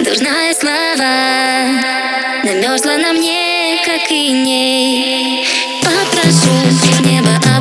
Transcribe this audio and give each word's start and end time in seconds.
Дурная 0.00 0.54
слова 0.54 1.88
Намерзла 2.44 2.96
на 2.96 3.12
мне, 3.12 3.78
как 3.84 4.10
и 4.10 4.30
ней. 4.30 5.46
Попрошу 5.82 6.54
небо 7.04 7.34
об 7.56 7.57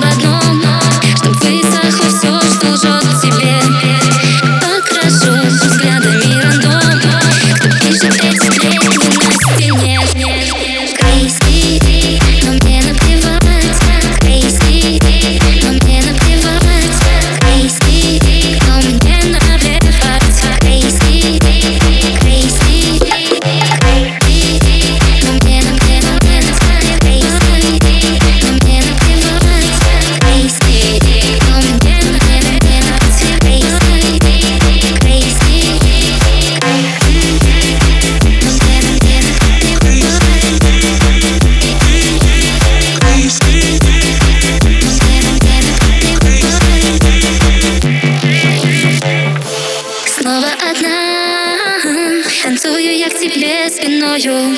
к 53.09 53.19
тебе 53.19 53.69
спиною. 53.69 54.57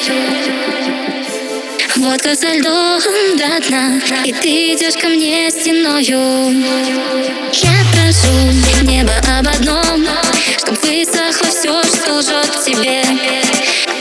Водка 1.95 2.35
со 2.35 2.53
льдом 2.53 3.01
до 3.37 3.67
дна 3.67 4.01
И 4.23 4.31
ты 4.31 4.73
идешь 4.73 4.95
ко 4.95 5.07
мне 5.09 5.51
стеною. 5.51 6.63
Я 7.53 7.71
прошу 7.93 8.83
небо 8.83 9.13
об 9.37 9.47
одном 9.47 10.07
Чтоб 10.57 10.81
высохло 10.83 11.47
все, 11.49 11.83
что 11.83 12.13
лжет 12.13 12.63
тебе. 12.65 13.03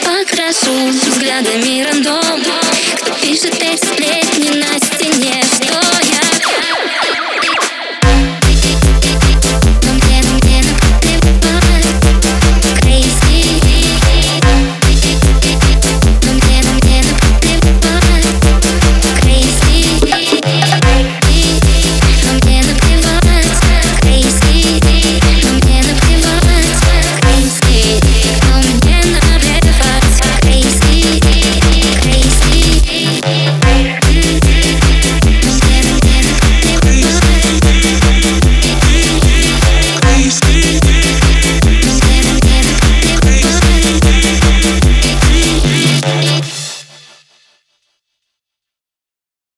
Покрашу 0.04 0.72
взглядами 0.92 1.82
рандом 1.82 2.42
Кто 3.02 3.12
пишет 3.14 3.54
эти 3.60 3.84
сплетни 3.84 4.58
на 4.58 4.67